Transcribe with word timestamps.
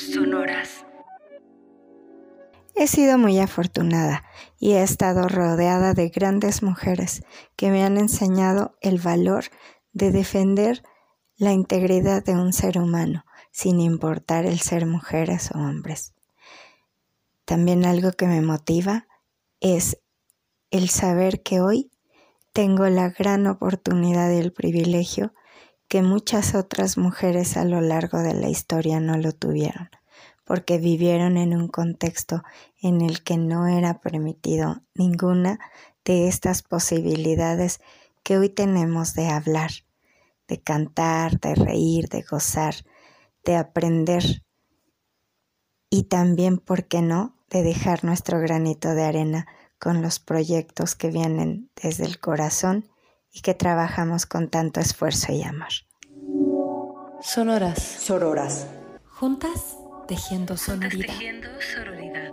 sonoras. 0.00 0.84
He 2.74 2.86
sido 2.86 3.18
muy 3.18 3.38
afortunada 3.38 4.24
y 4.58 4.72
he 4.72 4.82
estado 4.82 5.28
rodeada 5.28 5.92
de 5.92 6.08
grandes 6.08 6.62
mujeres 6.62 7.22
que 7.56 7.70
me 7.70 7.84
han 7.84 7.98
enseñado 7.98 8.76
el 8.80 8.98
valor 8.98 9.44
de 9.92 10.10
defender 10.10 10.82
la 11.36 11.52
integridad 11.52 12.24
de 12.24 12.32
un 12.32 12.52
ser 12.52 12.78
humano, 12.78 13.24
sin 13.50 13.80
importar 13.80 14.46
el 14.46 14.60
ser 14.60 14.86
mujeres 14.86 15.50
o 15.54 15.58
hombres. 15.58 16.14
También 17.44 17.84
algo 17.84 18.12
que 18.12 18.26
me 18.26 18.40
motiva 18.42 19.06
es 19.60 19.98
el 20.70 20.88
saber 20.88 21.42
que 21.42 21.60
hoy 21.60 21.90
tengo 22.52 22.88
la 22.88 23.10
gran 23.10 23.46
oportunidad 23.46 24.30
y 24.32 24.38
el 24.38 24.52
privilegio 24.52 25.32
que 25.90 26.02
muchas 26.02 26.54
otras 26.54 26.96
mujeres 26.98 27.56
a 27.56 27.64
lo 27.64 27.80
largo 27.80 28.18
de 28.18 28.32
la 28.32 28.48
historia 28.48 29.00
no 29.00 29.16
lo 29.16 29.32
tuvieron, 29.32 29.90
porque 30.44 30.78
vivieron 30.78 31.36
en 31.36 31.52
un 31.52 31.66
contexto 31.66 32.44
en 32.80 33.00
el 33.00 33.24
que 33.24 33.36
no 33.36 33.66
era 33.66 34.00
permitido 34.00 34.82
ninguna 34.94 35.58
de 36.04 36.28
estas 36.28 36.62
posibilidades 36.62 37.80
que 38.22 38.38
hoy 38.38 38.50
tenemos 38.50 39.14
de 39.14 39.30
hablar, 39.30 39.72
de 40.46 40.62
cantar, 40.62 41.40
de 41.40 41.56
reír, 41.56 42.08
de 42.08 42.22
gozar, 42.22 42.76
de 43.44 43.56
aprender 43.56 44.44
y 45.90 46.04
también, 46.04 46.58
¿por 46.58 46.84
qué 46.84 47.02
no?, 47.02 47.34
de 47.50 47.64
dejar 47.64 48.04
nuestro 48.04 48.38
granito 48.38 48.94
de 48.94 49.02
arena 49.02 49.48
con 49.80 50.02
los 50.02 50.20
proyectos 50.20 50.94
que 50.94 51.10
vienen 51.10 51.68
desde 51.82 52.04
el 52.04 52.20
corazón 52.20 52.89
y 53.32 53.40
que 53.40 53.54
trabajamos 53.54 54.26
con 54.26 54.48
tanto 54.48 54.80
esfuerzo 54.80 55.32
y 55.32 55.42
amor. 55.42 55.68
Sonoras. 57.22 57.82
Sororas. 57.82 58.66
Juntas 59.06 59.76
tejiendo 60.08 60.56
sonoridad. 60.56 60.90
Juntas 60.92 61.18
tejiendo 61.18 61.48
sororidad. 61.60 62.32